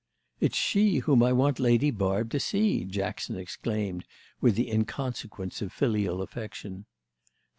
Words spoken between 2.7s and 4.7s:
Jackson exclaimed with